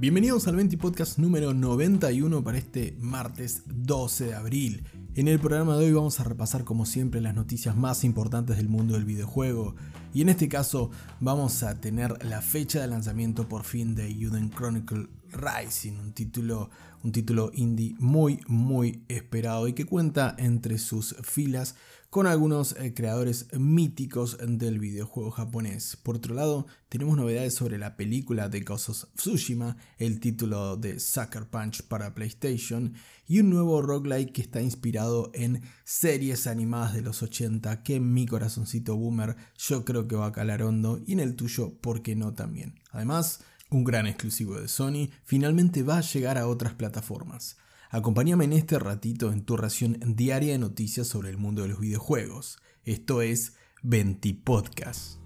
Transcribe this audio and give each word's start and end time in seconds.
Bienvenidos 0.00 0.46
al 0.46 0.54
20 0.54 0.78
Podcast 0.78 1.18
número 1.18 1.54
91 1.54 2.44
para 2.44 2.56
este 2.56 2.96
martes 3.00 3.64
12 3.66 4.26
de 4.26 4.34
abril. 4.36 4.84
En 5.16 5.26
el 5.26 5.40
programa 5.40 5.76
de 5.76 5.86
hoy 5.86 5.92
vamos 5.92 6.20
a 6.20 6.24
repasar 6.24 6.62
como 6.62 6.86
siempre 6.86 7.20
las 7.20 7.34
noticias 7.34 7.76
más 7.76 8.04
importantes 8.04 8.58
del 8.58 8.68
mundo 8.68 8.94
del 8.94 9.04
videojuego 9.04 9.74
y 10.14 10.22
en 10.22 10.28
este 10.28 10.48
caso 10.48 10.92
vamos 11.18 11.64
a 11.64 11.80
tener 11.80 12.24
la 12.24 12.42
fecha 12.42 12.80
de 12.80 12.86
lanzamiento 12.86 13.48
por 13.48 13.64
fin 13.64 13.96
de 13.96 14.14
Juden 14.14 14.50
Chronicle 14.50 15.08
Rising, 15.32 15.98
un 15.98 16.12
título, 16.12 16.70
un 17.02 17.12
título 17.12 17.50
indie 17.54 17.94
muy 17.98 18.40
muy 18.46 19.04
esperado 19.08 19.68
y 19.68 19.72
que 19.72 19.86
cuenta 19.86 20.34
entre 20.38 20.78
sus 20.78 21.16
filas 21.22 21.74
con 22.10 22.26
algunos 22.26 22.74
eh, 22.76 22.94
creadores 22.94 23.48
míticos 23.52 24.38
del 24.40 24.78
videojuego 24.78 25.30
japonés. 25.30 25.96
Por 25.96 26.16
otro 26.16 26.34
lado, 26.34 26.66
tenemos 26.88 27.18
novedades 27.18 27.54
sobre 27.54 27.76
la 27.76 27.96
película 27.96 28.48
de 28.48 28.60
Ghost 28.60 29.04
Tsushima, 29.14 29.76
el 29.98 30.18
título 30.18 30.76
de 30.78 31.00
Sucker 31.00 31.48
Punch 31.50 31.82
para 31.82 32.14
PlayStation 32.14 32.94
y 33.26 33.40
un 33.40 33.50
nuevo 33.50 33.82
roguelike 33.82 34.32
que 34.32 34.40
está 34.40 34.62
inspirado 34.62 35.30
en 35.34 35.60
series 35.84 36.46
animadas 36.46 36.94
de 36.94 37.02
los 37.02 37.22
80 37.22 37.82
que 37.82 37.96
en 37.96 38.14
mi 38.14 38.24
corazoncito 38.24 38.96
boomer 38.96 39.36
yo 39.58 39.84
creo 39.84 40.08
que 40.08 40.16
va 40.16 40.26
a 40.26 40.32
calar 40.32 40.62
hondo 40.62 41.02
y 41.06 41.12
en 41.12 41.20
el 41.20 41.36
tuyo, 41.36 41.74
¿por 41.78 42.00
qué 42.00 42.16
no 42.16 42.32
también? 42.32 42.80
Además, 42.90 43.40
un 43.70 43.84
gran 43.84 44.06
exclusivo 44.06 44.60
de 44.60 44.68
Sony 44.68 45.10
finalmente 45.24 45.82
va 45.82 45.98
a 45.98 46.02
llegar 46.02 46.38
a 46.38 46.46
otras 46.46 46.74
plataformas. 46.74 47.56
Acompáñame 47.90 48.44
en 48.44 48.52
este 48.52 48.78
ratito 48.78 49.32
en 49.32 49.42
tu 49.42 49.56
ración 49.56 49.98
diaria 50.04 50.52
de 50.52 50.58
noticias 50.58 51.06
sobre 51.06 51.30
el 51.30 51.38
mundo 51.38 51.62
de 51.62 51.68
los 51.68 51.80
videojuegos. 51.80 52.58
Esto 52.84 53.22
es 53.22 53.54
20 53.82 54.34
Podcast. 54.44 55.18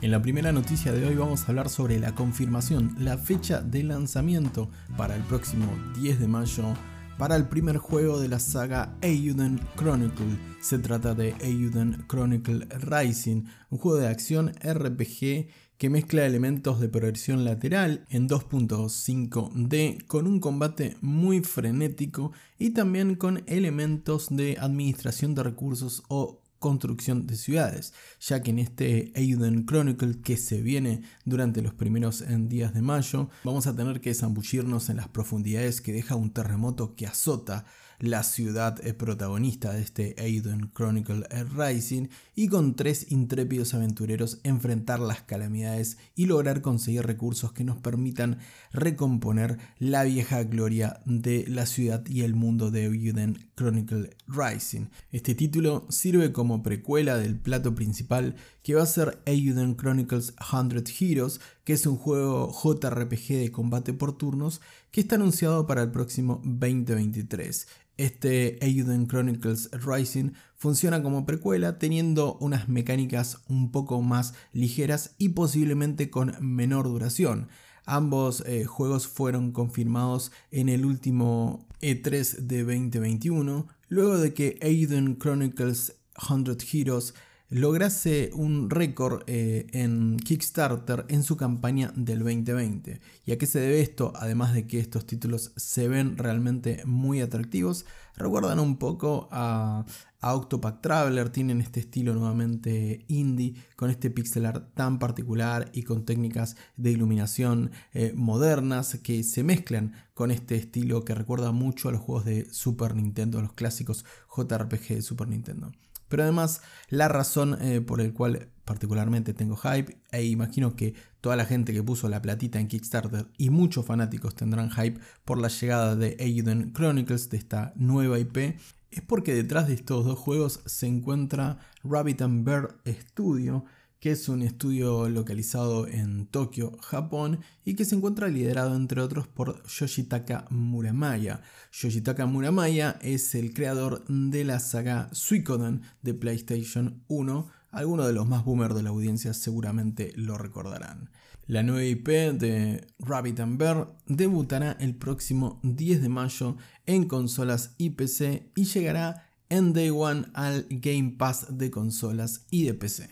En 0.00 0.10
la 0.10 0.20
primera 0.20 0.50
noticia 0.50 0.92
de 0.92 1.06
hoy 1.06 1.14
vamos 1.14 1.42
a 1.42 1.46
hablar 1.48 1.68
sobre 1.68 2.00
la 2.00 2.14
confirmación, 2.14 2.96
la 2.98 3.18
fecha 3.18 3.60
de 3.62 3.84
lanzamiento 3.84 4.68
para 4.96 5.14
el 5.14 5.22
próximo 5.22 5.66
10 6.00 6.18
de 6.18 6.26
mayo 6.28 6.74
para 7.22 7.36
el 7.36 7.46
primer 7.46 7.76
juego 7.76 8.18
de 8.18 8.26
la 8.26 8.40
saga 8.40 8.98
Eiyuden 9.00 9.60
Chronicle. 9.76 10.36
Se 10.60 10.80
trata 10.80 11.14
de 11.14 11.36
Eiyuden 11.40 12.04
Chronicle 12.08 12.66
Rising, 12.80 13.44
un 13.70 13.78
juego 13.78 13.98
de 13.98 14.08
acción 14.08 14.48
RPG 14.60 15.46
que 15.78 15.88
mezcla 15.88 16.26
elementos 16.26 16.80
de 16.80 16.88
progresión 16.88 17.44
lateral 17.44 18.04
en 18.10 18.28
2.5D 18.28 20.04
con 20.08 20.26
un 20.26 20.40
combate 20.40 20.96
muy 21.00 21.42
frenético 21.42 22.32
y 22.58 22.70
también 22.70 23.14
con 23.14 23.44
elementos 23.46 24.26
de 24.30 24.56
administración 24.58 25.36
de 25.36 25.44
recursos 25.44 26.02
o 26.08 26.41
construcción 26.62 27.26
de 27.26 27.36
ciudades, 27.36 27.92
ya 28.18 28.42
que 28.42 28.52
en 28.52 28.58
este 28.58 29.12
Euden 29.14 29.66
Chronicle 29.66 30.22
que 30.22 30.38
se 30.38 30.62
viene 30.62 31.02
durante 31.26 31.60
los 31.60 31.74
primeros 31.74 32.24
días 32.48 32.72
de 32.72 32.80
mayo, 32.80 33.28
vamos 33.44 33.66
a 33.66 33.76
tener 33.76 34.00
que 34.00 34.14
zambullirnos 34.14 34.88
en 34.88 34.96
las 34.96 35.08
profundidades 35.08 35.82
que 35.82 35.92
deja 35.92 36.16
un 36.16 36.32
terremoto 36.32 36.94
que 36.94 37.06
azota 37.06 37.66
la 38.02 38.24
ciudad 38.24 38.82
protagonista 38.96 39.72
de 39.72 39.80
este 39.80 40.16
Aiden 40.18 40.72
Chronicle 40.74 41.24
Rising 41.56 42.08
y 42.34 42.48
con 42.48 42.74
tres 42.74 43.12
intrépidos 43.12 43.74
aventureros 43.74 44.40
enfrentar 44.42 44.98
las 44.98 45.22
calamidades 45.22 45.98
y 46.16 46.26
lograr 46.26 46.62
conseguir 46.62 47.06
recursos 47.06 47.52
que 47.52 47.62
nos 47.62 47.78
permitan 47.78 48.38
recomponer 48.72 49.58
la 49.78 50.02
vieja 50.02 50.42
gloria 50.42 51.00
de 51.04 51.44
la 51.46 51.64
ciudad 51.64 52.04
y 52.08 52.22
el 52.22 52.34
mundo 52.34 52.72
de 52.72 52.86
Aiden 52.86 53.48
Chronicle 53.54 54.10
Rising. 54.26 54.86
Este 55.12 55.36
título 55.36 55.86
sirve 55.88 56.32
como 56.32 56.64
precuela 56.64 57.16
del 57.16 57.38
plato 57.38 57.76
principal 57.76 58.34
que 58.64 58.74
va 58.74 58.82
a 58.82 58.86
ser 58.86 59.22
Aiden 59.26 59.76
Chronicles 59.76 60.34
100 60.40 60.84
Heroes, 60.98 61.40
que 61.64 61.74
es 61.74 61.86
un 61.86 61.96
juego 61.96 62.52
JRPG 62.52 63.34
de 63.34 63.52
combate 63.52 63.92
por 63.92 64.16
turnos 64.16 64.60
que 64.92 65.00
está 65.00 65.16
anunciado 65.16 65.66
para 65.66 65.82
el 65.82 65.90
próximo 65.90 66.40
2023. 66.44 67.66
Este 67.96 68.64
Eiyuden 68.64 69.06
Chronicles 69.06 69.70
Rising 69.72 70.32
funciona 70.54 71.02
como 71.02 71.26
precuela 71.26 71.78
teniendo 71.78 72.36
unas 72.40 72.68
mecánicas 72.68 73.42
un 73.48 73.72
poco 73.72 74.00
más 74.02 74.34
ligeras 74.52 75.14
y 75.18 75.30
posiblemente 75.30 76.10
con 76.10 76.36
menor 76.40 76.86
duración. 76.86 77.48
Ambos 77.84 78.44
eh, 78.46 78.64
juegos 78.64 79.08
fueron 79.08 79.50
confirmados 79.52 80.30
en 80.50 80.68
el 80.68 80.84
último 80.84 81.66
E3 81.80 82.36
de 82.36 82.62
2021, 82.62 83.66
luego 83.88 84.18
de 84.18 84.34
que 84.34 84.58
Eiyuden 84.60 85.18
Chronicles 85.18 85.96
100 86.18 86.58
Heroes 86.72 87.14
lograse 87.52 88.30
un 88.32 88.70
récord 88.70 89.24
eh, 89.26 89.66
en 89.72 90.16
Kickstarter 90.16 91.04
en 91.08 91.22
su 91.22 91.36
campaña 91.36 91.92
del 91.94 92.20
2020. 92.20 93.00
¿Y 93.26 93.32
a 93.32 93.36
qué 93.36 93.46
se 93.46 93.60
debe 93.60 93.82
esto? 93.82 94.14
Además 94.16 94.54
de 94.54 94.66
que 94.66 94.78
estos 94.78 95.06
títulos 95.06 95.52
se 95.56 95.86
ven 95.86 96.16
realmente 96.16 96.82
muy 96.86 97.20
atractivos, 97.20 97.84
recuerdan 98.16 98.58
un 98.58 98.78
poco 98.78 99.28
a, 99.30 99.84
Octopath 100.24 100.80
Traveler, 100.80 101.30
tienen 101.30 101.60
este 101.60 101.80
estilo 101.80 102.14
nuevamente 102.14 103.04
indie, 103.08 103.56
con 103.76 103.90
este 103.90 104.08
pixel 104.08 104.46
art 104.46 104.72
tan 104.72 105.00
particular 105.00 105.68
y 105.74 105.82
con 105.82 106.04
técnicas 106.06 106.56
de 106.76 106.92
iluminación 106.92 107.72
eh, 107.92 108.12
modernas 108.14 108.98
que 109.02 109.24
se 109.24 109.42
mezclan 109.42 109.94
con 110.14 110.30
este 110.30 110.54
estilo 110.54 111.04
que 111.04 111.16
recuerda 111.16 111.50
mucho 111.50 111.88
a 111.88 111.92
los 111.92 112.00
juegos 112.00 112.24
de 112.24 112.46
Super 112.50 112.94
Nintendo, 112.94 113.40
a 113.40 113.42
los 113.42 113.52
clásicos 113.52 114.04
JRPG 114.34 114.94
de 114.94 115.02
Super 115.02 115.26
Nintendo. 115.26 115.72
Pero 116.12 116.24
además 116.24 116.60
la 116.90 117.08
razón 117.08 117.56
eh, 117.62 117.80
por 117.80 118.02
el 118.02 118.12
cual 118.12 118.50
particularmente 118.66 119.32
tengo 119.32 119.56
hype, 119.56 119.96
e 120.10 120.24
imagino 120.24 120.76
que 120.76 120.92
toda 121.22 121.36
la 121.36 121.46
gente 121.46 121.72
que 121.72 121.82
puso 121.82 122.06
la 122.10 122.20
platita 122.20 122.60
en 122.60 122.68
Kickstarter 122.68 123.28
y 123.38 123.48
muchos 123.48 123.86
fanáticos 123.86 124.34
tendrán 124.34 124.70
hype 124.70 125.00
por 125.24 125.38
la 125.38 125.48
llegada 125.48 125.96
de 125.96 126.18
Aiden 126.20 126.74
Chronicles, 126.74 127.30
de 127.30 127.38
esta 127.38 127.72
nueva 127.76 128.18
IP, 128.18 128.58
es 128.90 129.00
porque 129.06 129.32
detrás 129.32 129.68
de 129.68 129.72
estos 129.72 130.04
dos 130.04 130.18
juegos 130.18 130.60
se 130.66 130.86
encuentra 130.86 131.60
Rabbit 131.82 132.20
and 132.20 132.44
Bear 132.44 132.76
Studio, 132.86 133.64
que 134.02 134.10
es 134.10 134.28
un 134.28 134.42
estudio 134.42 135.08
localizado 135.08 135.86
en 135.86 136.26
Tokio, 136.26 136.76
Japón, 136.80 137.38
y 137.64 137.74
que 137.74 137.84
se 137.84 137.94
encuentra 137.94 138.26
liderado 138.26 138.74
entre 138.74 139.00
otros 139.00 139.28
por 139.28 139.64
Yoshitaka 139.68 140.46
Muramaya. 140.50 141.40
Yoshitaka 141.70 142.26
Muramaya 142.26 142.98
es 143.00 143.36
el 143.36 143.54
creador 143.54 144.04
de 144.08 144.42
la 144.42 144.58
saga 144.58 145.08
Suikoden 145.12 145.82
de 146.02 146.14
PlayStation 146.14 147.04
1, 147.06 147.48
algunos 147.70 148.08
de 148.08 148.12
los 148.12 148.26
más 148.26 148.44
boomers 148.44 148.74
de 148.74 148.82
la 148.82 148.90
audiencia 148.90 149.34
seguramente 149.34 150.12
lo 150.16 150.36
recordarán. 150.36 151.10
La 151.46 151.62
nueva 151.62 151.84
IP 151.84 152.08
de 152.08 152.84
Rabbit 152.98 153.38
and 153.38 153.56
Bear 153.56 153.94
debutará 154.06 154.72
el 154.80 154.96
próximo 154.96 155.60
10 155.62 156.02
de 156.02 156.08
mayo 156.08 156.56
en 156.86 157.04
consolas 157.04 157.76
y 157.78 157.90
PC 157.90 158.50
y 158.56 158.64
llegará 158.64 159.28
en 159.48 159.72
Day 159.72 159.90
One 159.90 160.24
al 160.34 160.66
Game 160.70 161.14
Pass 161.16 161.56
de 161.56 161.70
consolas 161.70 162.46
y 162.50 162.64
de 162.64 162.74
PC. 162.74 163.10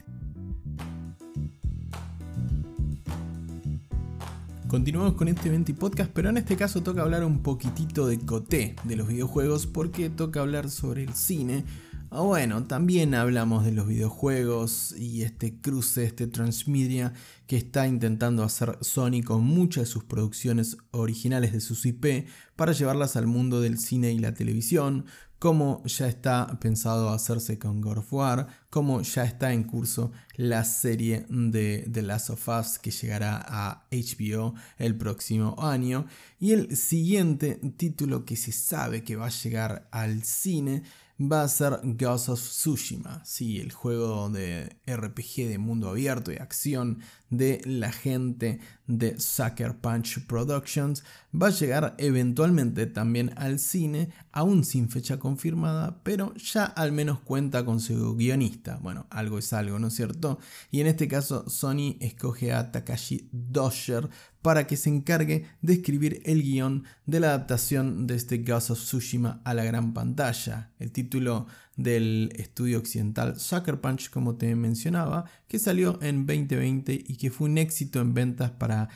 Continuamos 4.71 5.15
con 5.15 5.27
este 5.27 5.51
20 5.51 5.75
podcast, 5.75 6.13
pero 6.13 6.29
en 6.29 6.37
este 6.37 6.55
caso 6.55 6.81
toca 6.81 7.03
hablar 7.03 7.25
un 7.25 7.43
poquitito 7.43 8.07
de 8.07 8.21
coté 8.21 8.77
de 8.85 8.95
los 8.95 9.09
videojuegos 9.09 9.67
porque 9.67 10.11
toca 10.11 10.43
hablar 10.43 10.71
sobre 10.71 11.03
el 11.03 11.13
cine. 11.15 11.65
O 12.11 12.27
bueno, 12.27 12.63
también 12.63 13.17
hablamos 13.17 13.65
de 13.65 13.73
los 13.73 13.89
videojuegos 13.89 14.95
y 14.97 15.23
este 15.23 15.61
cruce, 15.61 16.05
este 16.05 16.29
transmedia 16.29 17.15
que 17.49 17.57
está 17.57 17.89
intentando 17.89 18.45
hacer 18.45 18.79
Sony 18.81 19.25
con 19.25 19.43
muchas 19.43 19.83
de 19.83 19.91
sus 19.91 20.05
producciones 20.05 20.77
originales 20.93 21.53
de 21.53 21.61
sus 21.61 21.85
IP 21.85 22.29
para 22.55 22.71
llevarlas 22.71 23.17
al 23.17 23.27
mundo 23.27 23.61
del 23.61 23.77
cine 23.77 24.13
y 24.13 24.21
la 24.21 24.35
televisión, 24.35 25.05
como 25.41 25.83
ya 25.87 26.07
está 26.07 26.59
pensado 26.61 27.09
hacerse 27.09 27.59
con 27.59 27.81
God 27.81 28.05
War, 28.11 28.47
como 28.69 29.01
ya 29.01 29.25
está 29.25 29.55
en 29.55 29.65
curso 29.65 30.13
la 30.37 30.65
serie 30.65 31.25
de 31.31 31.89
The 31.91 32.03
Last 32.03 32.29
of 32.29 32.47
Us 32.47 32.79
que 32.79 32.91
llegará 32.91 33.43
a 33.49 33.87
HBO 33.91 34.55
el 34.77 34.95
próximo 34.97 35.57
año, 35.59 36.07
y 36.39 36.53
el 36.53 36.77
siguiente 36.77 37.59
título 37.79 38.27
que 38.27 38.37
se 38.37 38.53
sabe 38.53 39.03
que 39.03 39.17
va 39.17 39.27
a 39.27 39.31
llegar 39.31 39.89
al 39.91 40.25
cine 40.25 40.83
va 41.21 41.43
a 41.43 41.49
ser 41.49 41.81
Ghost 41.83 42.31
of 42.31 42.41
Tsushima, 42.41 43.23
sí, 43.25 43.61
el 43.61 43.73
juego 43.73 44.31
de 44.31 44.77
RPG 44.87 45.49
de 45.49 45.59
mundo 45.59 45.91
abierto 45.91 46.33
y 46.33 46.37
acción 46.37 47.01
de 47.29 47.61
la 47.65 47.93
gente 47.93 48.61
de 48.87 49.21
Sucker 49.21 49.77
Punch 49.77 50.27
Productions, 50.27 51.05
va 51.35 51.49
a 51.49 51.51
llegar 51.51 51.95
eventualmente 51.99 52.87
también 52.87 53.33
al 53.37 53.59
cine, 53.59 54.11
aún 54.33 54.65
sin 54.65 54.89
fecha 54.89 55.19
confirmada, 55.19 56.01
pero 56.03 56.35
ya 56.35 56.65
al 56.65 56.91
menos 56.93 57.21
cuenta 57.21 57.65
con 57.65 57.81
su 57.81 58.17
guionista. 58.17 58.79
Bueno, 58.83 59.07
algo 59.11 59.39
es 59.39 59.53
algo, 59.53 59.79
¿no 59.79 59.89
es 59.89 59.95
cierto? 59.95 60.39
Y 60.71 60.81
en 60.81 60.87
este 60.87 61.07
caso 61.07 61.49
Sony 61.49 61.97
escoge 62.01 62.53
a 62.53 62.73
Takashi 62.73 63.29
Dosher 63.31 64.09
para 64.43 64.67
que 64.67 64.77
se 64.77 64.89
encargue 64.89 65.47
de 65.61 65.75
escribir 65.75 66.23
el 66.25 66.43
guion 66.43 66.85
de 67.07 67.21
la 67.21 67.29
adaptación 67.29 68.07
de 68.07 68.15
este 68.15 68.39
Ghost 68.39 68.71
of 68.71 68.79
Tsushima 68.79 69.41
a 69.45 69.55
la 69.55 69.65
gran 69.65 69.93
pantalla. 69.93 70.71
El 70.79 70.93
título 70.93 71.47
del 71.77 72.33
estudio 72.37 72.79
occidental 72.79 73.39
Sucker 73.39 73.81
Punch, 73.81 74.11
como 74.11 74.37
te 74.37 74.55
mencionaba, 74.55 75.25
que 75.49 75.59
salió 75.59 75.99
en 76.03 76.27
2020 76.27 77.05
y 77.07 77.17
que 77.17 77.31
fue 77.31 77.49
un 77.49 77.59
éxito 77.59 78.01
en 78.01 78.15
ventas 78.15 78.51
para 78.51 78.89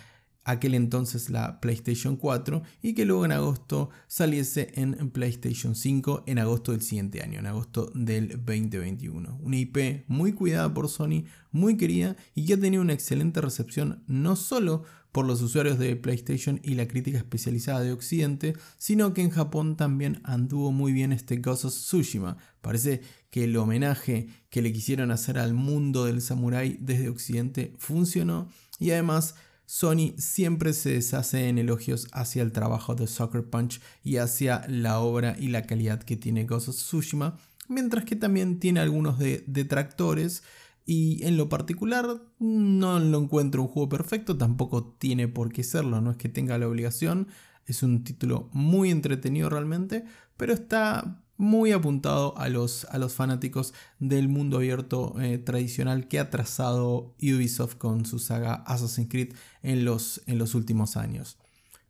aquel 0.45 0.75
entonces 0.75 1.31
la 1.31 1.61
PlayStation 1.61 2.17
4 2.17 2.63
y 2.83 2.95
que 2.95 3.05
luego 3.05 3.25
en 3.25 3.33
agosto 3.33 3.91
saliese 4.07 4.71
en 4.75 5.11
PlayStation 5.11 5.75
5 5.75 6.25
en 6.27 6.39
agosto 6.39 6.73
del 6.73 6.83
siguiente 6.83 7.23
año, 7.23 7.39
en 7.39 7.47
agosto 7.47 7.91
del 7.95 8.29
2021. 8.45 9.39
Una 9.43 9.57
IP 9.57 10.05
muy 10.09 10.33
cuidada 10.33 10.73
por 10.73 10.89
Sony, 10.89 11.25
muy 11.51 11.77
querida 11.77 12.17
y 12.35 12.47
que 12.47 12.55
ha 12.55 12.61
tenido 12.61 12.83
una 12.83 12.93
excelente 12.93 13.41
recepción 13.41 14.03
no 14.07 14.37
solo 14.37 14.85
por 15.15 15.27
los 15.27 15.41
usuarios 15.43 15.79
de 15.79 15.95
PlayStation 15.95 16.59
y 16.65 16.75
la 16.75 16.89
crítica 16.89 17.19
especializada 17.19 17.83
de 17.83 17.93
Occidente, 17.93 18.55
sino 18.79 19.15
que 19.15 19.23
en 19.23 19.31
Japón 19.31 19.77
también 19.77 20.21
anduvo 20.25 20.73
muy 20.73 20.93
bien 20.93 21.13
este 21.13 21.37
Ghost 21.37 21.67
of 21.67 21.73
Tsushima. 21.73 22.37
Parece 22.61 23.01
que 23.31 23.45
el 23.45 23.57
homenaje 23.57 24.27
que 24.51 24.61
le 24.61 24.73
quisieron 24.73 25.13
hacer 25.13 25.39
al 25.39 25.55
mundo 25.55 26.05
del 26.05 26.21
samurai 26.21 26.79
desde 26.81 27.09
Occidente 27.09 27.77
funcionó 27.79 28.49
y 28.81 28.91
además 28.91 29.37
Sony 29.67 30.15
siempre 30.19 30.73
se 30.73 30.91
deshace 30.91 31.49
en 31.49 31.59
elogios 31.59 32.09
hacia 32.13 32.43
el 32.43 32.53
trabajo 32.53 32.95
de 32.95 33.07
Soccer 33.07 33.49
Punch 33.49 33.81
y 34.03 34.19
hacia 34.19 34.65
la 34.69 35.01
obra 35.01 35.37
y 35.39 35.49
la 35.49 35.63
calidad 35.63 36.03
que 36.03 36.17
tiene 36.17 36.45
Ghost 36.45 36.69
Tsushima, 36.69 37.39
mientras 37.69 38.05
que 38.05 38.17
también 38.17 38.61
tiene 38.61 38.81
algunos 38.81 39.19
detractores 39.19 40.43
y 40.87 41.25
en 41.25 41.37
lo 41.37 41.49
particular 41.49 42.23
no 42.39 42.99
lo 42.99 43.19
encuentro 43.19 43.63
un 43.63 43.69
juego 43.69 43.89
perfecto, 43.89 44.37
tampoco 44.37 44.95
tiene 44.99 45.29
por 45.29 45.53
qué 45.53 45.63
serlo, 45.63 46.01
no 46.01 46.11
es 46.11 46.17
que 46.19 46.29
tenga 46.29 46.59
la 46.59 46.69
obligación, 46.69 47.29
es 47.67 47.83
un 47.83 48.05
título 48.05 48.51
muy 48.53 48.91
entretenido 48.91 49.49
realmente, 49.49 50.05
pero 50.37 50.53
está 50.53 51.24
muy 51.37 51.73
apuntado 51.73 52.37
a 52.39 52.49
los, 52.49 52.85
a 52.87 52.99
los 52.99 53.15
fanáticos 53.15 53.75
del 53.99 54.29
mundo 54.29 54.59
abierto 54.59 55.21
eh, 55.21 55.39
tradicional 55.39 56.09
que 56.09 56.19
ha 56.19 56.31
trazado 56.31 57.15
Ubisoft 57.21 57.77
con 57.77 58.07
su 58.07 58.19
saga 58.19 58.55
Assassin's 58.67 59.09
Creed 59.09 59.35
en 59.63 59.85
los, 59.85 60.23
en 60.27 60.39
los 60.39 60.55
últimos 60.55 60.97
años. 60.97 61.39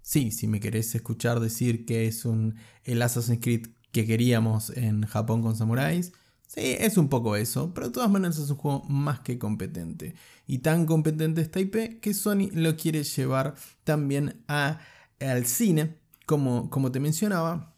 Sí, 0.03 0.31
si 0.31 0.47
me 0.47 0.61
querés 0.61 0.95
escuchar 0.95 1.41
decir 1.41 1.87
que 1.87 2.07
es 2.07 2.25
un, 2.25 2.57
el 2.85 3.03
Assassin's 3.03 3.41
Creed 3.41 3.69
que 3.93 4.07
queríamos 4.07 4.71
en 4.71 5.07
Japón 5.07 5.43
con 5.43 5.57
samuráis, 5.57 6.13
sí, 6.47 6.77
es 6.79 6.97
un 6.97 7.09
poco 7.09 7.37
eso, 7.37 7.73
pero 7.75 7.89
de 7.89 7.93
todas 7.93 8.11
maneras 8.11 8.39
es 8.39 8.51
un 8.51 8.57
juego 8.57 8.85
más 8.85 9.21
que 9.21 9.39
competente. 9.39 10.15
Y 10.47 10.59
tan 10.59 10.87
competente 10.87 11.41
esta 11.41 11.61
IP 11.61 12.01
que 12.01 12.15
Sony 12.15 12.51
lo 12.53 12.77
quiere 12.77 13.03
llevar 13.05 13.55
también 13.85 14.43
a, 14.49 14.81
al 15.21 15.47
cine, 15.47 15.97
como, 16.27 16.71
como 16.71 16.91
te 16.93 17.01
mencionaba, 17.01 17.74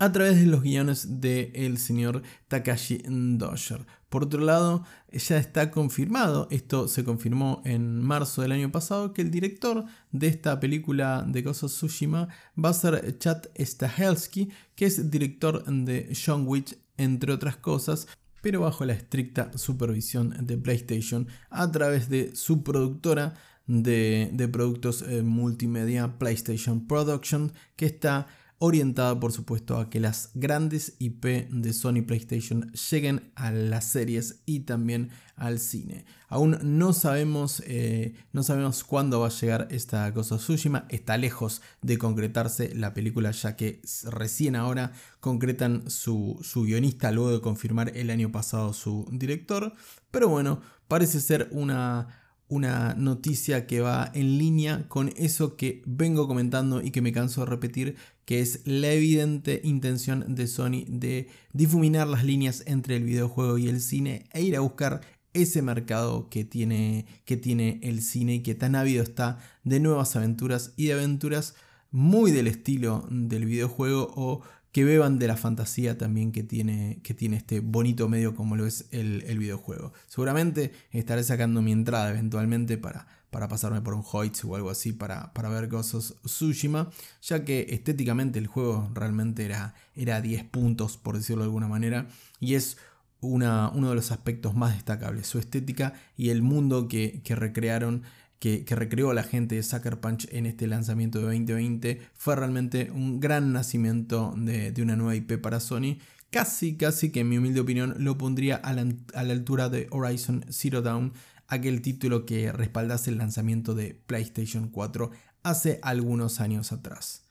a 0.00 0.10
través 0.12 0.40
de 0.40 0.46
los 0.46 0.62
guiones 0.62 1.20
del 1.20 1.76
señor 1.76 2.22
Takashi 2.48 3.02
Dosher. 3.06 3.86
Por 4.08 4.24
otro 4.24 4.40
lado, 4.40 4.82
ya 5.12 5.36
está 5.36 5.70
confirmado, 5.70 6.48
esto 6.50 6.88
se 6.88 7.04
confirmó 7.04 7.60
en 7.66 8.02
marzo 8.02 8.40
del 8.40 8.52
año 8.52 8.72
pasado, 8.72 9.12
que 9.12 9.20
el 9.20 9.30
director 9.30 9.84
de 10.10 10.26
esta 10.28 10.58
película 10.58 11.24
de 11.28 11.42
Ghost 11.42 11.64
of 11.64 11.72
Tsushima 11.72 12.28
va 12.58 12.70
a 12.70 12.72
ser 12.72 13.18
Chad 13.18 13.42
Stahelski, 13.58 14.48
que 14.74 14.86
es 14.86 15.10
director 15.10 15.64
de 15.66 16.10
John 16.16 16.44
Wick, 16.46 16.78
entre 16.96 17.32
otras 17.32 17.56
cosas, 17.56 18.08
pero 18.40 18.62
bajo 18.62 18.86
la 18.86 18.94
estricta 18.94 19.56
supervisión 19.58 20.34
de 20.46 20.56
PlayStation 20.56 21.28
a 21.50 21.70
través 21.70 22.08
de 22.08 22.34
su 22.34 22.62
productora 22.62 23.34
de, 23.66 24.30
de 24.32 24.48
productos 24.48 25.02
eh, 25.02 25.22
multimedia 25.22 26.18
PlayStation 26.18 26.86
Production, 26.86 27.52
que 27.76 27.84
está 27.84 28.26
orientada 28.62 29.18
por 29.18 29.32
supuesto 29.32 29.78
a 29.78 29.88
que 29.88 30.00
las 30.00 30.30
grandes 30.34 30.94
IP 30.98 31.48
de 31.50 31.72
Sony 31.72 32.02
PlayStation 32.06 32.70
lleguen 32.72 33.32
a 33.34 33.50
las 33.50 33.86
series 33.86 34.42
y 34.44 34.60
también 34.60 35.10
al 35.34 35.58
cine. 35.58 36.04
Aún 36.28 36.58
no 36.62 36.92
sabemos, 36.92 37.62
eh, 37.66 38.14
no 38.32 38.42
sabemos 38.42 38.84
cuándo 38.84 39.20
va 39.20 39.28
a 39.28 39.30
llegar 39.30 39.66
esta 39.70 40.12
cosa 40.12 40.36
Tsushima, 40.36 40.84
está 40.90 41.16
lejos 41.16 41.62
de 41.80 41.96
concretarse 41.96 42.74
la 42.74 42.92
película 42.92 43.30
ya 43.30 43.56
que 43.56 43.80
recién 44.04 44.54
ahora 44.56 44.92
concretan 45.20 45.90
su, 45.90 46.38
su 46.42 46.64
guionista 46.64 47.10
luego 47.12 47.32
de 47.32 47.40
confirmar 47.40 47.96
el 47.96 48.10
año 48.10 48.30
pasado 48.30 48.74
su 48.74 49.08
director, 49.10 49.72
pero 50.10 50.28
bueno, 50.28 50.60
parece 50.86 51.20
ser 51.20 51.48
una 51.52 52.19
una 52.50 52.94
noticia 52.94 53.66
que 53.66 53.80
va 53.80 54.10
en 54.12 54.36
línea 54.36 54.86
con 54.88 55.10
eso 55.16 55.56
que 55.56 55.82
vengo 55.86 56.28
comentando 56.28 56.82
y 56.82 56.90
que 56.90 57.00
me 57.00 57.12
canso 57.12 57.40
de 57.40 57.46
repetir, 57.46 57.96
que 58.26 58.40
es 58.40 58.60
la 58.66 58.92
evidente 58.92 59.60
intención 59.64 60.34
de 60.34 60.46
Sony 60.46 60.84
de 60.86 61.28
difuminar 61.52 62.06
las 62.08 62.24
líneas 62.24 62.62
entre 62.66 62.96
el 62.96 63.04
videojuego 63.04 63.56
y 63.56 63.68
el 63.68 63.80
cine 63.80 64.26
e 64.32 64.42
ir 64.42 64.56
a 64.56 64.60
buscar 64.60 65.00
ese 65.32 65.62
mercado 65.62 66.28
que 66.28 66.44
tiene, 66.44 67.06
que 67.24 67.36
tiene 67.36 67.78
el 67.82 68.02
cine 68.02 68.34
y 68.34 68.42
que 68.42 68.54
tan 68.54 68.74
ávido 68.74 69.02
está 69.02 69.38
de 69.64 69.80
nuevas 69.80 70.16
aventuras 70.16 70.74
y 70.76 70.86
de 70.86 70.94
aventuras 70.94 71.54
muy 71.92 72.30
del 72.30 72.46
estilo 72.46 73.06
del 73.10 73.46
videojuego 73.46 74.12
o 74.14 74.42
que 74.72 74.84
beban 74.84 75.18
de 75.18 75.26
la 75.26 75.36
fantasía 75.36 75.98
también 75.98 76.32
que 76.32 76.42
tiene, 76.42 77.00
que 77.02 77.14
tiene 77.14 77.36
este 77.36 77.60
bonito 77.60 78.08
medio 78.08 78.34
como 78.34 78.56
lo 78.56 78.66
es 78.66 78.86
el, 78.92 79.38
videojuego. 79.38 79.92
Seguramente 80.06 80.72
estaré 80.92 81.24
sacando 81.24 81.60
mi 81.62 81.72
entrada 81.72 82.10
eventualmente 82.10 82.78
para, 82.78 83.06
para 83.30 83.48
pasarme 83.48 83.80
por 83.80 83.94
un 83.94 84.04
Hoitz 84.10 84.44
o 84.44 84.54
algo 84.54 84.70
así 84.70 84.92
para, 84.92 85.32
para 85.32 85.48
ver 85.48 85.68
Ghost 85.68 86.14
Tsushima, 86.24 86.90
ya 87.22 87.44
que 87.44 87.66
estéticamente 87.70 88.38
el 88.38 88.46
juego 88.46 88.90
realmente 88.94 89.44
era, 89.44 89.74
era 89.96 90.20
10 90.20 90.44
puntos, 90.44 90.96
por 90.96 91.16
decirlo 91.16 91.42
de 91.42 91.46
alguna 91.46 91.68
manera, 91.68 92.06
y 92.38 92.54
es 92.54 92.76
una, 93.20 93.70
uno 93.70 93.90
de 93.90 93.96
los 93.96 94.12
aspectos 94.12 94.54
más 94.54 94.74
destacables, 94.74 95.26
su 95.26 95.38
estética 95.38 95.94
y 96.16 96.30
el 96.30 96.42
mundo 96.42 96.88
que, 96.88 97.22
que 97.22 97.34
recrearon 97.34 98.02
que, 98.40 98.64
recreó 98.70 99.12
la 99.12 99.22
gente 99.22 99.54
de 99.54 99.62
Sucker 99.62 100.00
Punch 100.00 100.26
en 100.32 100.46
este 100.46 100.66
lanzamiento 100.66 101.18
de 101.18 101.26
2020 101.26 102.00
fue 102.14 102.36
realmente 102.36 102.90
un 102.90 103.20
gran 103.20 103.52
nacimiento 103.52 104.34
de, 104.36 104.74
una 104.82 104.96
nueva 104.96 105.14
IP 105.14 105.38
para 105.40 105.60
Sony. 105.60 105.98
Casi, 106.30 106.76
casi 106.76 107.10
que 107.10 107.20
en 107.20 107.28
mi 107.28 107.36
humilde 107.36 107.60
opinión 107.60 107.94
lo 107.98 108.16
pondría 108.16 108.56
a 108.56 108.72
la, 108.72 109.32
altura 109.32 109.68
de 109.68 109.88
Horizon 109.90 110.46
Zero 110.50 110.80
Dawn, 110.80 111.12
aquel 111.48 111.82
título 111.82 112.24
que 112.24 112.50
respaldase 112.50 113.10
el 113.10 113.18
lanzamiento 113.18 113.74
de 113.74 113.94
PlayStation 114.06 114.68
4 114.68 115.10
hace 115.42 115.78
algunos 115.82 116.40
años 116.40 116.72
atrás. 116.72 117.24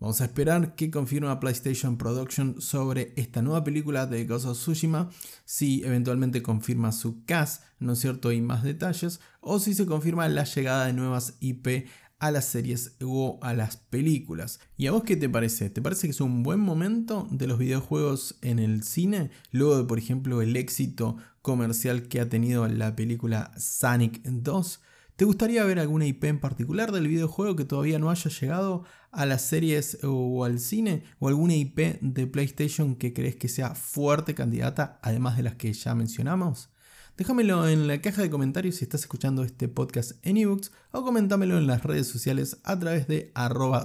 Vamos 0.00 0.20
a 0.20 0.24
esperar 0.24 0.74
que 0.74 0.90
confirma 0.90 1.40
PlayStation 1.40 1.96
Production 1.96 2.60
sobre 2.60 3.12
esta 3.16 3.42
nueva 3.42 3.64
película 3.64 4.06
de 4.06 4.24
Ghost 4.26 4.46
Tsushima, 4.52 5.08
si 5.44 5.82
eventualmente 5.84 6.42
confirma 6.42 6.92
su 6.92 7.24
cast, 7.24 7.62
¿no 7.78 7.92
es 7.92 8.00
cierto? 8.00 8.32
Y 8.32 8.40
más 8.40 8.64
detalles, 8.64 9.20
o 9.40 9.58
si 9.58 9.72
se 9.72 9.86
confirma 9.86 10.28
la 10.28 10.44
llegada 10.44 10.86
de 10.86 10.92
nuevas 10.92 11.36
IP 11.40 11.86
a 12.18 12.30
las 12.30 12.46
series 12.46 12.96
o 13.02 13.38
a 13.42 13.54
las 13.54 13.76
películas. 13.76 14.60
¿Y 14.76 14.86
a 14.86 14.92
vos 14.92 15.04
qué 15.04 15.16
te 15.16 15.28
parece? 15.28 15.70
¿Te 15.70 15.82
parece 15.82 16.06
que 16.06 16.12
es 16.12 16.20
un 16.20 16.42
buen 16.42 16.60
momento 16.60 17.28
de 17.30 17.46
los 17.46 17.58
videojuegos 17.58 18.36
en 18.42 18.58
el 18.58 18.82
cine? 18.82 19.30
Luego 19.50 19.76
de, 19.76 19.84
por 19.84 19.98
ejemplo, 19.98 20.40
el 20.42 20.56
éxito 20.56 21.16
comercial 21.42 22.08
que 22.08 22.20
ha 22.20 22.28
tenido 22.28 22.66
la 22.66 22.96
película 22.96 23.52
Sonic 23.58 24.22
2. 24.24 24.80
¿Te 25.16 25.24
gustaría 25.24 25.62
ver 25.62 25.78
alguna 25.78 26.06
IP 26.06 26.24
en 26.24 26.40
particular 26.40 26.90
del 26.90 27.06
videojuego 27.06 27.54
que 27.54 27.64
todavía 27.64 28.00
no 28.00 28.10
haya 28.10 28.28
llegado 28.28 28.82
a 29.12 29.26
las 29.26 29.42
series 29.42 29.98
o 30.02 30.44
al 30.44 30.58
cine? 30.58 31.04
¿O 31.20 31.28
alguna 31.28 31.54
IP 31.54 32.00
de 32.00 32.26
PlayStation 32.26 32.96
que 32.96 33.12
crees 33.12 33.36
que 33.36 33.46
sea 33.46 33.76
fuerte 33.76 34.34
candidata, 34.34 34.98
además 35.02 35.36
de 35.36 35.44
las 35.44 35.54
que 35.54 35.72
ya 35.72 35.94
mencionamos? 35.94 36.70
Déjamelo 37.16 37.68
en 37.68 37.86
la 37.86 38.00
caja 38.00 38.22
de 38.22 38.30
comentarios 38.30 38.74
si 38.74 38.84
estás 38.84 39.02
escuchando 39.02 39.44
este 39.44 39.68
podcast 39.68 40.12
en 40.22 40.36
ebooks 40.36 40.72
o 40.90 41.04
comentámelo 41.04 41.58
en 41.58 41.68
las 41.68 41.84
redes 41.84 42.08
sociales 42.08 42.58
a 42.64 42.76
través 42.76 43.06
de 43.06 43.30
arroba 43.36 43.84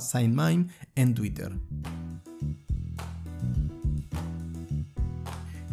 en 0.95 1.13
Twitter. 1.13 1.51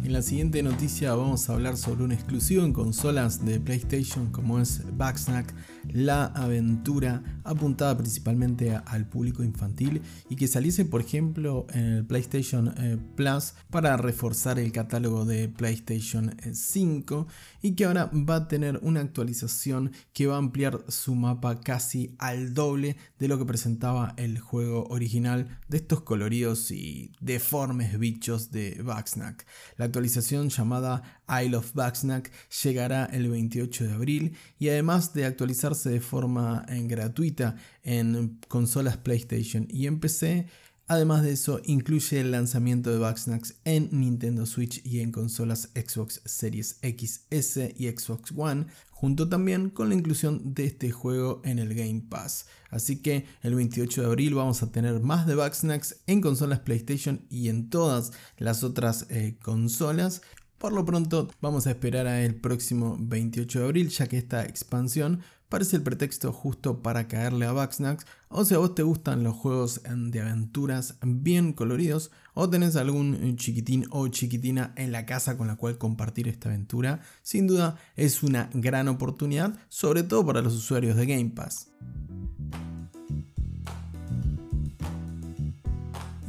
En 0.07 0.13
la 0.13 0.21
siguiente 0.21 0.63
noticia 0.63 1.13
vamos 1.15 1.49
a 1.49 1.53
hablar 1.53 1.75
sobre 1.75 2.05
un 2.05 2.13
exclusivo 2.13 2.63
en 2.63 2.71
consolas 2.71 3.43
de 3.43 3.59
PlayStation 3.59 4.31
como 4.31 4.57
es 4.57 4.81
Backsnack 4.95 5.53
la 5.93 6.25
aventura 6.25 7.41
apuntada 7.43 7.97
principalmente 7.97 8.75
al 8.75 9.07
público 9.07 9.43
infantil 9.43 10.01
y 10.29 10.35
que 10.35 10.47
saliese 10.47 10.85
por 10.85 11.01
ejemplo 11.01 11.65
en 11.73 11.85
el 11.85 12.05
PlayStation 12.05 12.73
eh, 12.77 12.97
Plus 13.15 13.53
para 13.69 13.97
reforzar 13.97 14.59
el 14.59 14.71
catálogo 14.71 15.25
de 15.25 15.49
PlayStation 15.49 16.35
5 16.51 17.27
y 17.61 17.73
que 17.73 17.85
ahora 17.85 18.11
va 18.13 18.35
a 18.35 18.47
tener 18.47 18.79
una 18.81 19.01
actualización 19.01 19.91
que 20.13 20.27
va 20.27 20.35
a 20.35 20.39
ampliar 20.39 20.83
su 20.87 21.15
mapa 21.15 21.59
casi 21.61 22.15
al 22.19 22.53
doble 22.53 22.97
de 23.19 23.27
lo 23.27 23.37
que 23.37 23.45
presentaba 23.45 24.13
el 24.17 24.39
juego 24.39 24.85
original 24.89 25.59
de 25.67 25.77
estos 25.77 26.01
coloridos 26.01 26.71
y 26.71 27.11
deformes 27.19 27.97
bichos 27.99 28.51
de 28.51 28.81
Backsnack. 28.83 29.45
La 29.77 29.85
actualización 29.85 30.49
llamada 30.49 31.16
Isle 31.29 31.57
of 31.57 31.73
Bugsnax 31.73 32.31
llegará 32.63 33.05
el 33.05 33.29
28 33.29 33.85
de 33.85 33.93
abril 33.93 34.37
y 34.59 34.69
además 34.69 35.13
de 35.13 35.25
actualizarse 35.25 35.89
de 35.89 36.01
forma 36.01 36.65
eh, 36.69 36.81
gratuita 36.87 37.55
en 37.83 38.39
consolas 38.47 38.97
PlayStation 38.97 39.67
y 39.69 39.87
en 39.87 39.99
PC, 39.99 40.47
Además 40.89 41.21
de 41.21 41.33
eso, 41.33 41.59
incluye 41.65 42.21
el 42.21 42.31
lanzamiento 42.31 42.89
de 42.89 42.99
Bugsnax 42.99 43.55
en 43.65 43.89
Nintendo 43.91 44.45
Switch 44.45 44.81
y 44.85 45.01
en 45.01 45.11
consolas 45.11 45.69
Xbox 45.75 46.21
Series 46.23 46.79
XS 46.81 47.73
y 47.75 47.89
Xbox 47.89 48.31
One, 48.33 48.67
junto 48.89 49.27
también 49.27 49.69
con 49.69 49.89
la 49.89 49.95
inclusión 49.95 50.53
de 50.53 50.65
este 50.65 50.91
juego 50.91 51.41
en 51.43 51.59
el 51.59 51.75
Game 51.75 52.05
Pass. 52.07 52.45
Así 52.69 53.01
que 53.01 53.25
el 53.41 53.55
28 53.55 54.01
de 54.01 54.07
abril 54.07 54.33
vamos 54.35 54.63
a 54.63 54.71
tener 54.71 55.01
más 55.01 55.27
de 55.27 55.35
Bugsnax 55.35 55.97
en 56.07 56.21
consolas 56.21 56.59
PlayStation 56.59 57.25
y 57.29 57.49
en 57.49 57.69
todas 57.69 58.13
las 58.37 58.63
otras 58.63 59.07
eh, 59.09 59.37
consolas. 59.41 60.21
Por 60.57 60.73
lo 60.73 60.85
pronto 60.85 61.29
vamos 61.39 61.67
a 61.67 61.71
esperar 61.71 62.07
a 62.07 62.23
el 62.23 62.35
próximo 62.35 62.97
28 62.99 63.59
de 63.59 63.65
abril 63.65 63.89
ya 63.89 64.07
que 64.07 64.17
esta 64.17 64.43
expansión 64.43 65.21
parece 65.49 65.77
el 65.77 65.83
pretexto 65.83 66.33
justo 66.33 66.81
para 66.81 67.07
caerle 67.07 67.45
a 67.45 67.51
Bugsnax, 67.51 68.05
o 68.29 68.43
si 68.43 68.53
a 68.53 68.57
vos 68.57 68.75
te 68.75 68.83
gustan 68.83 69.23
los 69.23 69.35
juegos 69.35 69.81
de 69.83 70.21
aventuras 70.21 70.97
bien 71.01 71.53
coloridos, 71.53 72.11
o 72.33 72.49
tenés 72.49 72.75
algún 72.75 73.37
chiquitín 73.37 73.85
o 73.91 74.07
chiquitina 74.09 74.73
en 74.75 74.91
la 74.91 75.05
casa 75.05 75.37
con 75.37 75.47
la 75.47 75.55
cual 75.55 75.77
compartir 75.77 76.27
esta 76.27 76.49
aventura, 76.49 77.01
sin 77.21 77.47
duda 77.47 77.77
es 77.95 78.23
una 78.23 78.49
gran 78.53 78.87
oportunidad, 78.87 79.57
sobre 79.69 80.03
todo 80.03 80.25
para 80.25 80.41
los 80.41 80.53
usuarios 80.53 80.97
de 80.97 81.05
Game 81.05 81.29
Pass. 81.29 81.69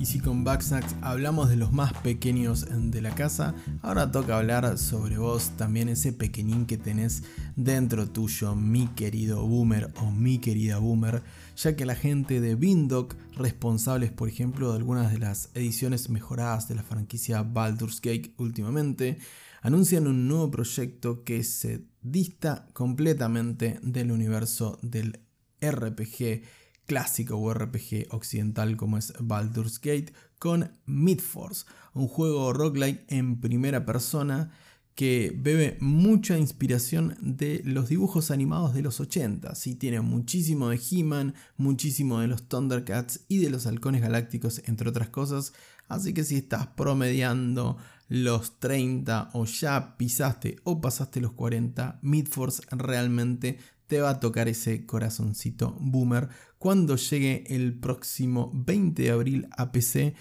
Si 0.09 0.21
con 0.21 0.43
Backsnacks 0.43 0.97
hablamos 1.03 1.51
de 1.51 1.57
los 1.57 1.71
más 1.71 1.93
pequeños 1.93 2.65
de 2.71 3.03
la 3.03 3.15
casa, 3.15 3.55
ahora 3.83 4.11
toca 4.11 4.39
hablar 4.39 4.79
sobre 4.79 5.19
vos, 5.19 5.51
también 5.59 5.91
ese 5.91 6.15
pequeñín 6.15 6.65
que 6.65 6.79
tenés 6.79 7.25
dentro 7.57 8.09
tuyo, 8.09 8.55
mi 8.55 8.87
querido 8.87 9.47
boomer 9.47 9.93
o 10.01 10.11
mi 10.11 10.39
querida 10.39 10.79
boomer, 10.79 11.23
ya 11.59 11.77
que 11.77 11.85
la 11.85 11.95
gente 11.95 12.41
de 12.41 12.55
Bindoc, 12.55 13.17
responsables 13.37 14.11
por 14.11 14.31
ejemplo 14.31 14.71
de 14.71 14.79
algunas 14.79 15.13
de 15.13 15.19
las 15.19 15.51
ediciones 15.53 16.09
mejoradas 16.09 16.69
de 16.69 16.77
la 16.77 16.83
franquicia 16.83 17.43
Baldur's 17.43 18.01
Gate 18.01 18.33
últimamente, 18.39 19.19
anuncian 19.61 20.07
un 20.07 20.27
nuevo 20.27 20.51
proyecto 20.51 21.23
que 21.23 21.45
se 21.45 21.85
dista 22.01 22.67
completamente 22.73 23.79
del 23.83 24.11
universo 24.11 24.79
del 24.81 25.21
RPG 25.61 26.45
clásico 26.89 27.53
RPG 27.53 28.09
occidental 28.11 28.77
como 28.79 28.97
es 28.97 29.13
Baldur's 29.21 29.79
Gate 29.79 30.13
con 30.39 30.73
Midforce, 30.87 31.67
un 31.93 32.09
juego 32.09 32.53
roguelike 32.53 33.05
en 33.09 33.41
primera 33.41 33.85
persona 33.85 34.51
que 34.95 35.33
bebe 35.37 35.77
mucha 35.81 36.39
inspiración 36.39 37.17
de 37.21 37.61
los 37.65 37.89
dibujos 37.89 38.33
animados 38.33 38.75
de 38.75 38.83
los 38.83 38.99
80. 38.99 39.55
Sí, 39.55 39.77
tiene 39.77 40.01
muchísimo 40.01 40.71
de 40.71 40.81
He-Man, 40.91 41.35
muchísimo 41.57 42.21
de 42.21 42.27
los 42.27 42.49
Thundercats 42.49 43.21
y 43.29 43.39
de 43.39 43.51
los 43.51 43.67
Halcones 43.67 44.01
Galácticos, 44.01 44.63
entre 44.67 44.89
otras 44.89 45.11
cosas. 45.11 45.53
Así 45.89 46.15
que 46.15 46.25
si 46.25 46.37
estás 46.37 46.69
promediando 46.69 47.77
los 48.09 48.59
30 48.59 49.31
o 49.35 49.45
ya 49.45 49.97
pisaste 49.99 50.57
o 50.65 50.81
pasaste 50.81 51.21
los 51.21 51.33
40, 51.33 51.99
Midforce 52.03 52.63
realmente 52.71 53.59
te 53.89 54.01
va 54.01 54.11
a 54.11 54.21
tocar 54.21 54.49
ese 54.49 54.87
corazoncito 54.87 55.77
boomer 55.81 56.29
cuando 56.59 56.97
llegue 56.97 57.45
el 57.49 57.79
próximo 57.79 58.53
20 58.55 59.03
de 59.03 59.11
abril 59.11 59.49
a 59.57 59.73
PC 59.73 60.15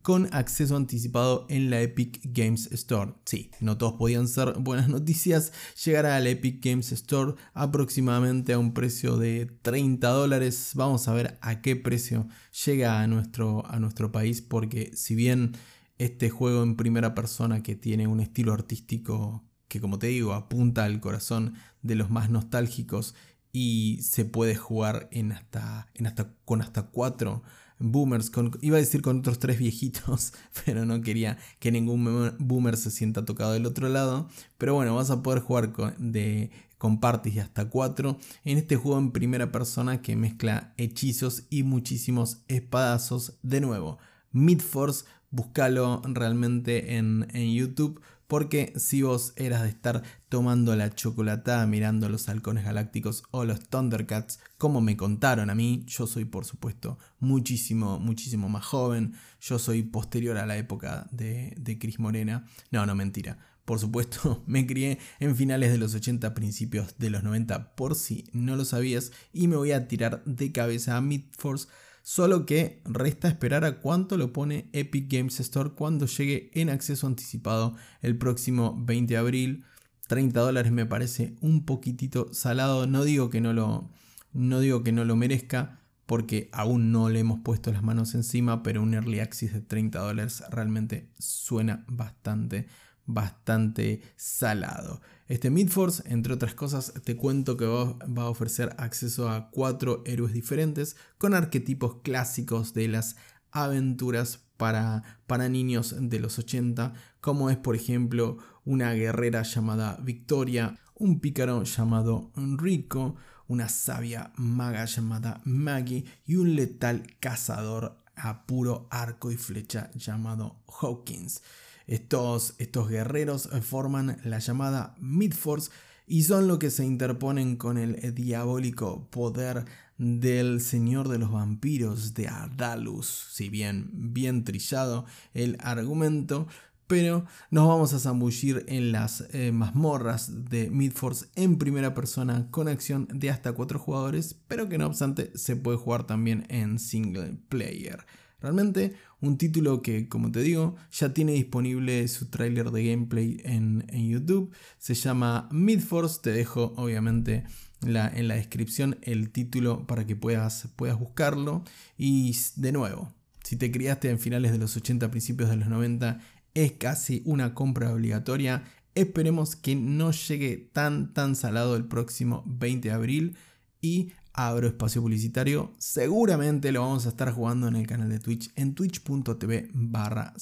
con 0.00 0.28
acceso 0.32 0.76
anticipado 0.76 1.46
en 1.48 1.70
la 1.70 1.80
Epic 1.80 2.20
Games 2.24 2.70
Store. 2.72 3.14
Sí, 3.24 3.52
no 3.60 3.78
todos 3.78 3.92
podían 3.94 4.26
ser 4.26 4.54
buenas 4.58 4.88
noticias. 4.90 5.52
Llegará 5.84 6.16
a 6.16 6.20
la 6.20 6.30
Epic 6.30 6.64
Games 6.64 6.90
Store 6.90 7.34
aproximadamente 7.54 8.52
a 8.52 8.58
un 8.58 8.74
precio 8.74 9.16
de 9.16 9.46
30 9.62 10.08
dólares. 10.08 10.72
Vamos 10.74 11.06
a 11.06 11.14
ver 11.14 11.38
a 11.40 11.60
qué 11.60 11.76
precio 11.76 12.26
llega 12.64 13.00
a 13.00 13.06
nuestro, 13.06 13.64
a 13.66 13.78
nuestro 13.78 14.10
país 14.10 14.42
porque 14.42 14.90
si 14.94 15.14
bien 15.14 15.52
este 15.98 16.30
juego 16.30 16.62
en 16.64 16.76
primera 16.76 17.14
persona 17.14 17.62
que 17.62 17.76
tiene 17.76 18.08
un 18.08 18.20
estilo 18.20 18.52
artístico 18.52 19.44
que 19.72 19.80
como 19.80 19.98
te 19.98 20.08
digo 20.08 20.34
apunta 20.34 20.84
al 20.84 21.00
corazón 21.00 21.54
de 21.80 21.94
los 21.94 22.10
más 22.10 22.28
nostálgicos 22.28 23.14
y 23.54 24.00
se 24.02 24.26
puede 24.26 24.54
jugar 24.54 25.08
en 25.12 25.32
hasta, 25.32 25.86
en 25.94 26.06
hasta, 26.06 26.34
con 26.44 26.60
hasta 26.60 26.82
cuatro 26.88 27.42
boomers, 27.78 28.28
con, 28.28 28.50
iba 28.60 28.76
a 28.76 28.80
decir 28.80 29.00
con 29.00 29.20
otros 29.20 29.38
tres 29.38 29.58
viejitos, 29.58 30.34
pero 30.66 30.84
no 30.84 31.00
quería 31.00 31.38
que 31.58 31.72
ningún 31.72 32.34
boomer 32.38 32.76
se 32.76 32.90
sienta 32.90 33.24
tocado 33.24 33.54
del 33.54 33.64
otro 33.64 33.88
lado. 33.88 34.28
Pero 34.58 34.74
bueno, 34.74 34.94
vas 34.94 35.08
a 35.08 35.22
poder 35.22 35.40
jugar 35.40 35.72
con, 35.72 36.12
de, 36.12 36.50
con 36.76 37.00
de 37.00 37.40
hasta 37.40 37.70
cuatro 37.70 38.18
en 38.44 38.58
este 38.58 38.76
juego 38.76 38.98
en 38.98 39.10
primera 39.10 39.52
persona 39.52 40.02
que 40.02 40.16
mezcla 40.16 40.74
hechizos 40.76 41.44
y 41.48 41.62
muchísimos 41.62 42.42
espadazos. 42.48 43.38
De 43.42 43.62
nuevo, 43.62 43.96
Midforce, 44.32 45.06
búscalo 45.30 46.02
realmente 46.04 46.96
en, 46.98 47.26
en 47.32 47.54
YouTube 47.54 48.02
porque 48.32 48.72
si 48.76 49.02
vos 49.02 49.34
eras 49.36 49.60
de 49.60 49.68
estar 49.68 50.02
tomando 50.30 50.74
la 50.74 50.88
chocolatada 50.88 51.66
mirando 51.66 52.08
los 52.08 52.30
halcones 52.30 52.64
galácticos 52.64 53.24
o 53.30 53.44
los 53.44 53.68
Thundercats, 53.68 54.40
como 54.56 54.80
me 54.80 54.96
contaron 54.96 55.50
a 55.50 55.54
mí, 55.54 55.84
yo 55.86 56.06
soy 56.06 56.24
por 56.24 56.46
supuesto 56.46 56.96
muchísimo, 57.20 57.98
muchísimo 57.98 58.48
más 58.48 58.64
joven, 58.64 59.12
yo 59.38 59.58
soy 59.58 59.82
posterior 59.82 60.38
a 60.38 60.46
la 60.46 60.56
época 60.56 61.08
de, 61.10 61.52
de 61.58 61.78
Cris 61.78 61.98
Morena. 61.98 62.46
No, 62.70 62.86
no, 62.86 62.94
mentira. 62.94 63.36
Por 63.66 63.78
supuesto, 63.78 64.42
me 64.46 64.66
crié 64.66 64.98
en 65.20 65.36
finales 65.36 65.70
de 65.70 65.76
los 65.76 65.94
80, 65.94 66.32
principios 66.32 66.96
de 66.96 67.10
los 67.10 67.22
90, 67.22 67.74
por 67.76 67.94
si 67.94 68.24
no 68.32 68.56
lo 68.56 68.64
sabías, 68.64 69.12
y 69.34 69.46
me 69.46 69.56
voy 69.56 69.72
a 69.72 69.88
tirar 69.88 70.24
de 70.24 70.52
cabeza 70.52 70.96
a 70.96 71.02
Midforce 71.02 71.68
Solo 72.02 72.46
que 72.46 72.82
resta 72.84 73.28
esperar 73.28 73.64
a 73.64 73.80
cuánto 73.80 74.16
lo 74.16 74.32
pone 74.32 74.68
Epic 74.72 75.10
Games 75.10 75.38
Store 75.40 75.70
cuando 75.70 76.06
llegue 76.06 76.50
en 76.54 76.68
acceso 76.68 77.06
anticipado 77.06 77.76
el 78.00 78.18
próximo 78.18 78.76
20 78.84 79.14
de 79.14 79.18
abril. 79.18 79.64
30 80.08 80.40
dólares 80.40 80.72
me 80.72 80.84
parece 80.84 81.36
un 81.40 81.64
poquitito 81.64 82.34
salado. 82.34 82.86
No 82.86 83.04
digo 83.04 83.30
que 83.30 83.40
no 83.40 83.52
lo, 83.52 83.90
no 84.32 84.58
digo 84.60 84.82
que 84.82 84.92
no 84.92 85.04
lo 85.04 85.14
merezca 85.14 85.78
porque 86.06 86.50
aún 86.52 86.92
no 86.92 87.08
le 87.08 87.20
hemos 87.20 87.40
puesto 87.40 87.72
las 87.72 87.82
manos 87.82 88.14
encima, 88.14 88.62
pero 88.62 88.82
un 88.82 88.94
early 88.94 89.20
access 89.20 89.52
de 89.52 89.60
30 89.60 90.00
dólares 90.00 90.42
realmente 90.50 91.08
suena 91.18 91.84
bastante, 91.88 92.66
bastante 93.06 94.02
salado. 94.16 95.00
Este 95.28 95.50
Midforce, 95.50 96.02
entre 96.06 96.34
otras 96.34 96.54
cosas, 96.54 96.92
te 97.04 97.16
cuento 97.16 97.56
que 97.56 97.66
va, 97.66 97.96
a 98.22 98.28
ofrecer 98.28 98.74
acceso 98.78 99.28
a 99.28 99.50
cuatro 99.50 100.02
héroes 100.04 100.32
diferentes 100.32 100.96
con 101.18 101.34
arquetipos 101.34 102.02
clásicos 102.02 102.74
de 102.74 102.88
las 102.88 103.16
aventuras 103.50 104.40
para, 104.56 105.02
para 105.26 105.48
niños 105.48 105.94
de 105.98 106.20
los 106.20 106.38
80, 106.38 106.94
como 107.20 107.50
es 107.50 107.56
por 107.56 107.76
ejemplo 107.76 108.38
una 108.64 108.92
guerrera 108.92 109.42
llamada 109.42 109.98
Victoria, 110.02 110.78
un 110.94 111.20
pícaro 111.20 111.64
llamado 111.64 112.30
Enrico, 112.36 113.16
una 113.48 113.68
sabia 113.68 114.32
maga 114.36 114.84
llamada 114.84 115.40
Maggie 115.44 116.04
y 116.24 116.36
un 116.36 116.54
letal 116.56 117.16
cazador 117.20 118.02
a 118.14 118.46
puro 118.46 118.86
arco 118.90 119.30
y 119.30 119.36
flecha 119.36 119.90
llamado 119.94 120.62
Hawkins. 120.80 121.42
Estos, 121.86 122.54
estos 122.58 122.88
guerreros 122.88 123.48
forman 123.62 124.18
la 124.24 124.38
llamada 124.38 124.94
Midforce 125.00 125.70
y 126.06 126.24
son 126.24 126.48
lo 126.48 126.58
que 126.58 126.70
se 126.70 126.84
interponen 126.84 127.56
con 127.56 127.78
el 127.78 128.14
diabólico 128.14 129.08
poder 129.10 129.64
del 129.98 130.60
Señor 130.60 131.08
de 131.08 131.18
los 131.18 131.30
Vampiros 131.30 132.14
de 132.14 132.28
Ardalus. 132.28 133.28
Si 133.32 133.48
bien 133.48 133.90
bien 133.92 134.44
trillado 134.44 135.06
el 135.32 135.56
argumento, 135.60 136.48
pero 136.86 137.24
nos 137.50 137.68
vamos 137.68 137.94
a 137.94 137.98
zambullir 137.98 138.64
en 138.68 138.92
las 138.92 139.24
eh, 139.30 139.52
mazmorras 139.52 140.50
de 140.50 140.70
Midforce 140.70 141.26
en 141.36 141.56
primera 141.56 141.94
persona 141.94 142.48
con 142.50 142.68
acción 142.68 143.08
de 143.10 143.30
hasta 143.30 143.52
4 143.52 143.78
jugadores, 143.78 144.36
pero 144.48 144.68
que 144.68 144.78
no 144.78 144.88
obstante 144.88 145.30
se 145.38 145.56
puede 145.56 145.78
jugar 145.78 146.06
también 146.06 146.44
en 146.48 146.78
single 146.78 147.38
player. 147.48 148.04
Realmente 148.42 148.94
un 149.20 149.38
título 149.38 149.82
que, 149.82 150.08
como 150.08 150.32
te 150.32 150.40
digo, 150.40 150.74
ya 150.90 151.14
tiene 151.14 151.32
disponible 151.32 152.06
su 152.08 152.26
tráiler 152.26 152.72
de 152.72 152.90
gameplay 152.90 153.40
en, 153.44 153.86
YouTube. 153.92 154.52
Se 154.78 154.94
llama 154.94 155.48
Midforce. 155.52 156.20
Te 156.22 156.32
dejo, 156.32 156.74
obviamente, 156.76 157.44
la, 157.80 158.08
en 158.08 158.26
la 158.26 158.34
descripción 158.34 158.98
el 159.02 159.30
título 159.30 159.86
para 159.86 160.06
que 160.06 160.16
puedas, 160.16 160.68
puedas 160.74 160.98
buscarlo. 160.98 161.62
Y 161.96 162.36
de 162.56 162.72
nuevo, 162.72 163.14
si 163.44 163.56
te 163.56 163.70
criaste 163.70 164.10
en 164.10 164.18
finales 164.18 164.50
de 164.50 164.58
los 164.58 164.76
80, 164.76 165.08
principios 165.12 165.48
de 165.48 165.56
los 165.56 165.68
90, 165.68 166.20
es 166.54 166.72
casi 166.72 167.22
una 167.24 167.54
compra 167.54 167.92
obligatoria. 167.92 168.64
Esperemos 168.96 169.54
que 169.54 169.76
no 169.76 170.10
llegue 170.10 170.68
tan 170.72 171.14
tan 171.14 171.36
salado 171.36 171.76
el 171.76 171.84
próximo 171.84 172.42
20 172.46 172.88
de 172.88 172.94
abril 172.94 173.36
y 173.80 174.12
abro 174.32 174.66
espacio 174.66 175.02
publicitario. 175.02 175.72
Seguramente 175.78 176.72
lo 176.72 176.80
vamos 176.80 177.06
a 177.06 177.10
estar 177.10 177.32
jugando 177.32 177.68
en 177.68 177.76
el 177.76 177.86
canal 177.86 178.08
de 178.08 178.18
Twitch 178.18 178.50
en 178.56 178.74
twitch.tv 178.74 179.70
barra 179.72 180.34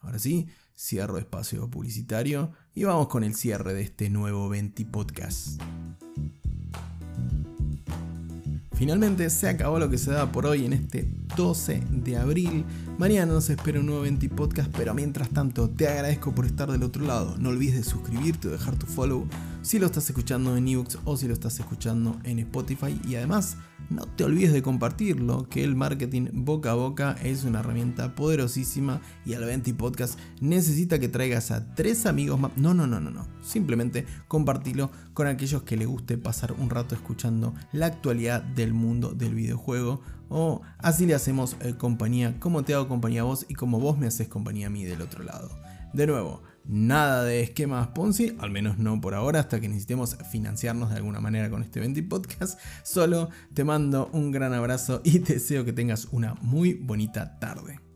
Ahora 0.00 0.18
sí, 0.18 0.48
cierro 0.76 1.18
espacio 1.18 1.68
publicitario 1.70 2.52
y 2.74 2.84
vamos 2.84 3.08
con 3.08 3.24
el 3.24 3.34
cierre 3.34 3.74
de 3.74 3.82
este 3.82 4.10
nuevo 4.10 4.48
20 4.48 4.84
podcast. 4.86 5.62
Finalmente 8.82 9.30
se 9.30 9.48
acabó 9.48 9.78
lo 9.78 9.88
que 9.88 9.96
se 9.96 10.10
daba 10.10 10.32
por 10.32 10.44
hoy 10.44 10.64
en 10.64 10.72
este 10.72 11.08
12 11.36 11.84
de 11.88 12.16
abril. 12.16 12.64
Mañana 12.98 13.32
nos 13.32 13.48
espera 13.48 13.78
un 13.78 13.86
nuevo 13.86 14.02
20 14.02 14.28
podcast, 14.30 14.76
pero 14.76 14.92
mientras 14.92 15.28
tanto 15.28 15.70
te 15.70 15.86
agradezco 15.86 16.34
por 16.34 16.46
estar 16.46 16.68
del 16.68 16.82
otro 16.82 17.06
lado. 17.06 17.36
No 17.38 17.50
olvides 17.50 17.76
de 17.76 17.84
suscribirte 17.84 18.48
o 18.48 18.50
dejar 18.50 18.74
tu 18.74 18.86
follow 18.86 19.28
si 19.62 19.78
lo 19.78 19.86
estás 19.86 20.10
escuchando 20.10 20.56
en 20.56 20.66
ebooks 20.66 20.98
o 21.04 21.16
si 21.16 21.28
lo 21.28 21.32
estás 21.32 21.60
escuchando 21.60 22.18
en 22.24 22.40
Spotify. 22.40 23.00
Y 23.06 23.14
además, 23.14 23.56
no 23.90 24.06
te 24.06 24.24
olvides 24.24 24.52
de 24.52 24.62
compartirlo, 24.62 25.48
que 25.48 25.64
el 25.64 25.76
marketing 25.76 26.28
boca 26.32 26.72
a 26.72 26.74
boca 26.74 27.16
es 27.22 27.44
una 27.44 27.60
herramienta 27.60 28.14
poderosísima 28.14 29.00
y 29.24 29.34
al 29.34 29.44
20 29.44 29.74
podcast 29.74 30.18
necesita 30.40 30.98
que 30.98 31.08
traigas 31.08 31.50
a 31.50 31.74
tres 31.74 32.06
amigos 32.06 32.40
más. 32.40 32.52
No, 32.56 32.74
no, 32.74 32.86
no, 32.86 33.00
no, 33.00 33.10
no. 33.10 33.26
Simplemente 33.42 34.06
compartilo 34.28 34.90
con 35.14 35.26
aquellos 35.26 35.62
que 35.62 35.76
le 35.76 35.86
guste 35.86 36.18
pasar 36.18 36.52
un 36.52 36.70
rato 36.70 36.94
escuchando 36.94 37.54
la 37.72 37.86
actualidad 37.86 38.42
del 38.42 38.74
mundo 38.74 39.12
del 39.12 39.34
videojuego. 39.34 40.00
O 40.28 40.62
así 40.78 41.06
le 41.06 41.14
hacemos 41.14 41.56
eh, 41.60 41.74
compañía, 41.76 42.38
como 42.40 42.62
te 42.62 42.74
hago 42.74 42.88
compañía 42.88 43.20
a 43.20 43.24
vos 43.24 43.44
y 43.48 43.54
como 43.54 43.78
vos 43.80 43.98
me 43.98 44.06
haces 44.06 44.28
compañía 44.28 44.68
a 44.68 44.70
mí 44.70 44.84
del 44.84 45.02
otro 45.02 45.22
lado. 45.22 45.50
De 45.92 46.06
nuevo, 46.06 46.42
nada 46.64 47.24
de 47.24 47.42
esquemas 47.42 47.88
Ponzi, 47.88 48.36
al 48.38 48.50
menos 48.50 48.78
no 48.78 49.00
por 49.00 49.14
ahora, 49.14 49.40
hasta 49.40 49.60
que 49.60 49.68
necesitemos 49.68 50.16
financiarnos 50.30 50.90
de 50.90 50.96
alguna 50.96 51.20
manera 51.20 51.50
con 51.50 51.62
este 51.62 51.80
20 51.80 52.02
podcast. 52.04 52.58
Solo 52.82 53.30
te 53.54 53.64
mando 53.64 54.08
un 54.12 54.30
gran 54.30 54.52
abrazo 54.52 55.00
y 55.04 55.20
te 55.20 55.34
deseo 55.34 55.64
que 55.64 55.72
tengas 55.72 56.08
una 56.12 56.34
muy 56.40 56.74
bonita 56.74 57.38
tarde. 57.38 57.91